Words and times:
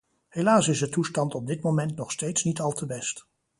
Helaas 0.27 0.67
is 0.67 0.79
de 0.79 0.89
toestand 0.89 1.35
op 1.35 1.47
dit 1.47 1.61
moment 1.61 1.95
nog 1.95 2.11
steeds 2.11 2.43
niet 2.43 2.59
al 2.59 2.71
te 2.71 2.85
best. 2.85 3.25